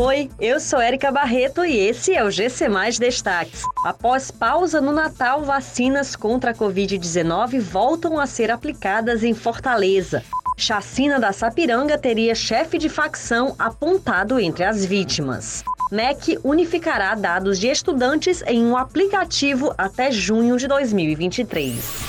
Oi, 0.00 0.30
eu 0.40 0.60
sou 0.60 0.80
Érica 0.80 1.10
Barreto 1.10 1.64
e 1.64 1.76
esse 1.76 2.14
é 2.14 2.22
o 2.22 2.30
GC 2.30 2.68
Mais 2.68 3.00
Destaques. 3.00 3.64
Após 3.84 4.30
pausa 4.30 4.80
no 4.80 4.92
Natal, 4.92 5.42
vacinas 5.42 6.14
contra 6.14 6.52
a 6.52 6.54
Covid-19 6.54 7.58
voltam 7.58 8.16
a 8.16 8.24
ser 8.24 8.48
aplicadas 8.48 9.24
em 9.24 9.34
Fortaleza. 9.34 10.22
Chacina 10.56 11.18
da 11.18 11.32
Sapiranga 11.32 11.98
teria 11.98 12.32
chefe 12.32 12.78
de 12.78 12.88
facção 12.88 13.56
apontado 13.58 14.38
entre 14.38 14.62
as 14.62 14.84
vítimas. 14.84 15.64
MEC 15.90 16.38
unificará 16.44 17.16
dados 17.16 17.58
de 17.58 17.66
estudantes 17.66 18.40
em 18.46 18.64
um 18.64 18.76
aplicativo 18.76 19.74
até 19.76 20.12
junho 20.12 20.56
de 20.56 20.68
2023. 20.68 22.07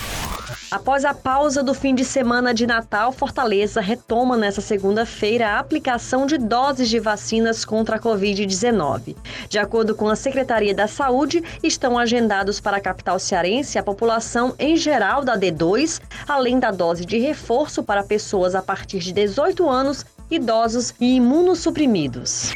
Após 0.71 1.03
a 1.03 1.13
pausa 1.13 1.63
do 1.63 1.73
fim 1.73 1.95
de 1.95 2.05
semana 2.05 2.53
de 2.53 2.67
Natal, 2.67 3.11
Fortaleza 3.11 3.81
retoma 3.81 4.37
nesta 4.37 4.61
segunda-feira 4.61 5.47
a 5.47 5.59
aplicação 5.59 6.25
de 6.25 6.37
doses 6.37 6.89
de 6.89 6.99
vacinas 6.99 7.65
contra 7.65 7.95
a 7.95 7.99
Covid-19. 7.99 9.15
De 9.49 9.57
acordo 9.57 9.95
com 9.95 10.07
a 10.07 10.15
Secretaria 10.15 10.73
da 10.73 10.87
Saúde, 10.87 11.43
estão 11.63 11.97
agendados 11.97 12.59
para 12.59 12.77
a 12.77 12.81
capital 12.81 13.19
cearense 13.19 13.77
a 13.77 13.83
população 13.83 14.53
em 14.59 14.77
geral 14.77 15.23
da 15.23 15.37
D2, 15.37 16.01
além 16.27 16.59
da 16.59 16.71
dose 16.71 17.05
de 17.05 17.17
reforço 17.17 17.83
para 17.83 18.03
pessoas 18.03 18.55
a 18.55 18.61
partir 18.61 18.99
de 18.99 19.11
18 19.11 19.67
anos, 19.67 20.05
idosos 20.29 20.93
e 20.99 21.15
imunossuprimidos. 21.15 22.53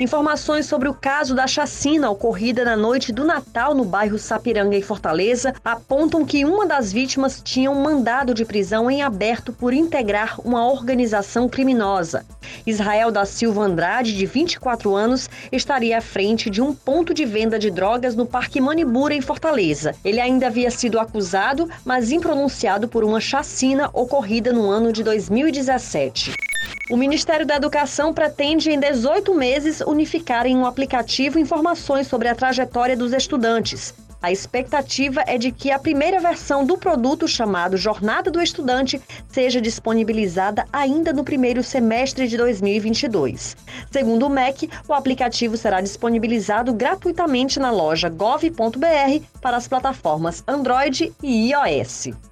Informações 0.00 0.66
sobre 0.66 0.88
o 0.88 0.94
caso 0.94 1.34
da 1.34 1.46
chacina 1.46 2.10
ocorrida 2.10 2.64
na 2.64 2.76
noite 2.76 3.12
do 3.12 3.24
Natal 3.24 3.74
no 3.74 3.84
bairro 3.84 4.18
Sapiranga, 4.18 4.76
em 4.76 4.82
Fortaleza, 4.82 5.54
apontam 5.64 6.24
que 6.24 6.44
uma 6.44 6.66
das 6.66 6.92
vítimas 6.92 7.40
tinha 7.42 7.70
um 7.70 7.82
mandado 7.82 8.34
de 8.34 8.44
prisão 8.44 8.90
em 8.90 9.02
aberto 9.02 9.52
por 9.52 9.72
integrar 9.72 10.40
uma 10.44 10.66
organização 10.66 11.48
criminosa. 11.48 12.24
Israel 12.66 13.10
da 13.10 13.24
Silva 13.24 13.62
Andrade, 13.62 14.16
de 14.16 14.26
24 14.26 14.94
anos, 14.94 15.30
estaria 15.50 15.98
à 15.98 16.00
frente 16.00 16.50
de 16.50 16.60
um 16.60 16.74
ponto 16.74 17.14
de 17.14 17.24
venda 17.24 17.58
de 17.58 17.70
drogas 17.70 18.14
no 18.14 18.26
Parque 18.26 18.60
Manibura, 18.60 19.14
em 19.14 19.20
Fortaleza. 19.20 19.94
Ele 20.04 20.20
ainda 20.20 20.48
havia 20.48 20.70
sido 20.70 20.98
acusado, 20.98 21.68
mas 21.84 22.10
impronunciado 22.10 22.88
por 22.88 23.04
uma 23.04 23.20
chacina 23.20 23.88
ocorrida 23.92 24.52
no 24.52 24.70
ano 24.70 24.92
de 24.92 25.02
2017. 25.02 26.32
O 26.92 26.96
Ministério 26.98 27.46
da 27.46 27.56
Educação 27.56 28.12
pretende, 28.12 28.70
em 28.70 28.78
18 28.78 29.34
meses, 29.34 29.80
unificar 29.80 30.44
em 30.44 30.54
um 30.54 30.66
aplicativo 30.66 31.38
informações 31.38 32.06
sobre 32.06 32.28
a 32.28 32.34
trajetória 32.34 32.94
dos 32.94 33.14
estudantes. 33.14 33.94
A 34.20 34.30
expectativa 34.30 35.24
é 35.26 35.38
de 35.38 35.50
que 35.50 35.70
a 35.70 35.78
primeira 35.78 36.20
versão 36.20 36.66
do 36.66 36.76
produto, 36.76 37.26
chamado 37.26 37.78
Jornada 37.78 38.30
do 38.30 38.42
Estudante, 38.42 39.00
seja 39.26 39.58
disponibilizada 39.58 40.66
ainda 40.70 41.14
no 41.14 41.24
primeiro 41.24 41.62
semestre 41.62 42.28
de 42.28 42.36
2022. 42.36 43.56
Segundo 43.90 44.26
o 44.26 44.28
MEC, 44.28 44.68
o 44.86 44.92
aplicativo 44.92 45.56
será 45.56 45.80
disponibilizado 45.80 46.74
gratuitamente 46.74 47.58
na 47.58 47.70
loja 47.70 48.10
gov.br 48.10 49.24
para 49.40 49.56
as 49.56 49.66
plataformas 49.66 50.44
Android 50.46 51.10
e 51.22 51.52
iOS. 51.52 52.31